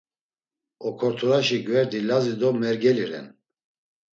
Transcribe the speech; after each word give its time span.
Okorturaşi 0.87 1.57
gverdi 1.65 1.99
Lazi 2.07 2.33
do 2.39 2.49
Mergeli 2.61 3.05
ren. 3.09 3.27